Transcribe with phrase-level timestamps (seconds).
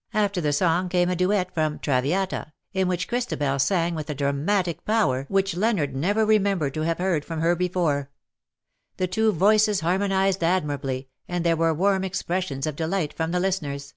[0.24, 4.82] ''After the song came a duet from" Traviata," in which Christabel sang with a dramatic
[4.86, 8.08] power which 122 Leonard never remembered to have heard from her before.
[8.96, 13.92] The two voices harmonized admirably^ and there were warm expressions of delight from the listeners.